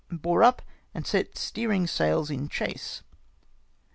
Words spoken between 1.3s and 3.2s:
steering sails in chase.